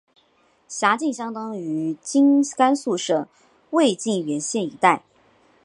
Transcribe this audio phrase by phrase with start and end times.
[0.67, 1.53] 辖境相当
[2.01, 3.27] 今甘肃省
[3.69, 5.03] 渭源县一带。